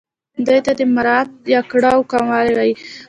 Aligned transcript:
دې 0.45 0.57
ته 0.65 0.71
د 0.79 0.81
مرارت 0.95 1.31
یا 1.53 1.61
کړاو 1.71 2.07
کمول 2.11 2.47
وايي. 2.53 2.73